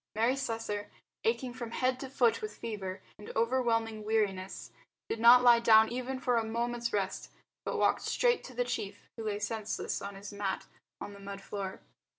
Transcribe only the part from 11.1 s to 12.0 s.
the mud floor.